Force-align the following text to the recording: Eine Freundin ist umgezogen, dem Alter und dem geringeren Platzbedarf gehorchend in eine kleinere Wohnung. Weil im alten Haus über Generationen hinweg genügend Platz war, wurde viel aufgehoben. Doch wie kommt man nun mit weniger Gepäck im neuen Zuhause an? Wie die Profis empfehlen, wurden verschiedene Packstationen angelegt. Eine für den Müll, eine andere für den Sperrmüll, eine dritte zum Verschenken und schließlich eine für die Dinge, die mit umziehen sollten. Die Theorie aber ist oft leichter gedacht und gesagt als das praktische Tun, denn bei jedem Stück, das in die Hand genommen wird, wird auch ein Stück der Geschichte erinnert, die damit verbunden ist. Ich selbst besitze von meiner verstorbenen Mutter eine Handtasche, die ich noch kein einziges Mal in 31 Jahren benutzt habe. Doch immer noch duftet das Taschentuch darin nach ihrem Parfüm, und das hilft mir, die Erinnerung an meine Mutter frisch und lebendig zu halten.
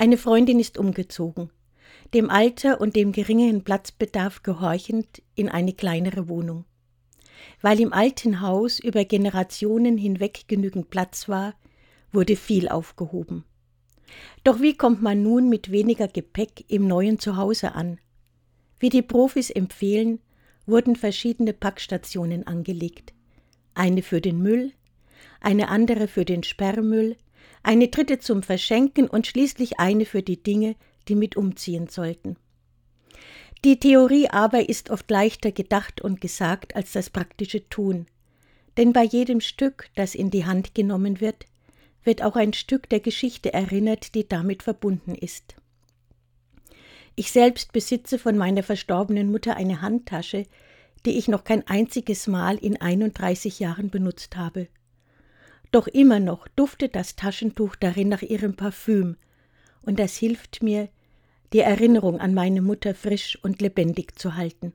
Eine 0.00 0.16
Freundin 0.16 0.58
ist 0.58 0.78
umgezogen, 0.78 1.50
dem 2.14 2.30
Alter 2.30 2.80
und 2.80 2.96
dem 2.96 3.12
geringeren 3.12 3.64
Platzbedarf 3.64 4.42
gehorchend 4.42 5.20
in 5.34 5.50
eine 5.50 5.74
kleinere 5.74 6.26
Wohnung. 6.26 6.64
Weil 7.60 7.80
im 7.80 7.92
alten 7.92 8.40
Haus 8.40 8.78
über 8.78 9.04
Generationen 9.04 9.98
hinweg 9.98 10.44
genügend 10.48 10.88
Platz 10.88 11.28
war, 11.28 11.52
wurde 12.12 12.36
viel 12.36 12.70
aufgehoben. 12.70 13.44
Doch 14.42 14.62
wie 14.62 14.74
kommt 14.74 15.02
man 15.02 15.22
nun 15.22 15.50
mit 15.50 15.70
weniger 15.70 16.08
Gepäck 16.08 16.64
im 16.68 16.86
neuen 16.86 17.18
Zuhause 17.18 17.74
an? 17.74 17.98
Wie 18.78 18.88
die 18.88 19.02
Profis 19.02 19.50
empfehlen, 19.50 20.20
wurden 20.64 20.96
verschiedene 20.96 21.52
Packstationen 21.52 22.46
angelegt. 22.46 23.12
Eine 23.74 24.00
für 24.00 24.22
den 24.22 24.40
Müll, 24.40 24.72
eine 25.42 25.68
andere 25.68 26.08
für 26.08 26.24
den 26.24 26.42
Sperrmüll, 26.42 27.18
eine 27.62 27.88
dritte 27.88 28.18
zum 28.18 28.42
Verschenken 28.42 29.08
und 29.08 29.26
schließlich 29.26 29.78
eine 29.78 30.06
für 30.06 30.22
die 30.22 30.42
Dinge, 30.42 30.76
die 31.08 31.14
mit 31.14 31.36
umziehen 31.36 31.88
sollten. 31.88 32.36
Die 33.64 33.78
Theorie 33.78 34.28
aber 34.28 34.68
ist 34.68 34.90
oft 34.90 35.10
leichter 35.10 35.52
gedacht 35.52 36.00
und 36.00 36.20
gesagt 36.20 36.74
als 36.74 36.92
das 36.92 37.10
praktische 37.10 37.68
Tun, 37.68 38.06
denn 38.76 38.92
bei 38.92 39.02
jedem 39.02 39.40
Stück, 39.40 39.90
das 39.94 40.14
in 40.14 40.30
die 40.30 40.46
Hand 40.46 40.74
genommen 40.74 41.20
wird, 41.20 41.44
wird 42.02 42.22
auch 42.22 42.36
ein 42.36 42.54
Stück 42.54 42.88
der 42.88 43.00
Geschichte 43.00 43.52
erinnert, 43.52 44.14
die 44.14 44.26
damit 44.26 44.62
verbunden 44.62 45.14
ist. 45.14 45.56
Ich 47.16 47.32
selbst 47.32 47.72
besitze 47.72 48.18
von 48.18 48.38
meiner 48.38 48.62
verstorbenen 48.62 49.30
Mutter 49.30 49.56
eine 49.56 49.82
Handtasche, 49.82 50.46
die 51.04 51.18
ich 51.18 51.28
noch 51.28 51.44
kein 51.44 51.66
einziges 51.66 52.26
Mal 52.26 52.56
in 52.56 52.80
31 52.80 53.58
Jahren 53.58 53.90
benutzt 53.90 54.36
habe. 54.36 54.68
Doch 55.70 55.86
immer 55.86 56.18
noch 56.18 56.48
duftet 56.48 56.96
das 56.96 57.16
Taschentuch 57.16 57.76
darin 57.76 58.08
nach 58.08 58.22
ihrem 58.22 58.54
Parfüm, 58.54 59.16
und 59.82 59.98
das 59.98 60.16
hilft 60.16 60.62
mir, 60.62 60.88
die 61.52 61.60
Erinnerung 61.60 62.20
an 62.20 62.34
meine 62.34 62.62
Mutter 62.62 62.94
frisch 62.94 63.38
und 63.42 63.60
lebendig 63.60 64.18
zu 64.18 64.36
halten. 64.36 64.72